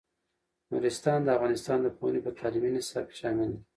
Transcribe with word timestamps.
نورستان 0.71 1.19
د 1.23 1.27
افغانستان 1.37 1.77
د 1.81 1.87
پوهنې 1.97 2.19
په 2.25 2.31
تعلیمي 2.39 2.69
نصاب 2.77 3.05
کې 3.09 3.15
شامل 3.21 3.47
دی. 3.55 3.61